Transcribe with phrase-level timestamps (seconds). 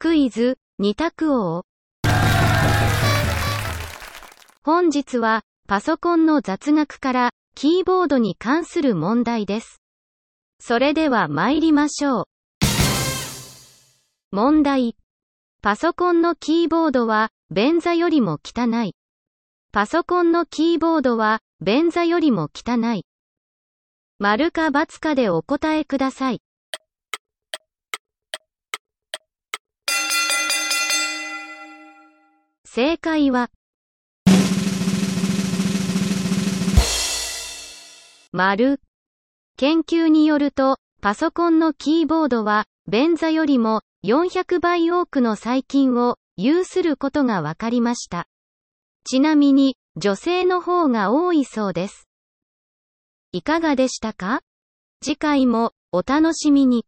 [0.00, 1.64] クイズ、二択王。
[4.62, 9.82] 本日は、パソコンの雑学から、キーボードに関する問題です。
[10.60, 12.24] それでは参りましょう。
[14.30, 14.94] 問題。
[15.62, 18.94] パソコンのキーボードは、便座よりも汚い。
[19.72, 23.04] パソコンのキーボードは、便座よりも汚い。
[24.20, 26.40] 丸か×かでお答えください。
[32.78, 33.50] 正解は、
[38.30, 38.80] 丸。
[39.56, 48.28] 研究によると、パソコンのキーボードは、便座よりも400倍多くの細菌を有することが分かりました。
[49.02, 52.08] ちなみに、女性の方が多いそうです。
[53.32, 54.42] いかがでしたか？
[55.02, 56.86] 次回もお楽しみに。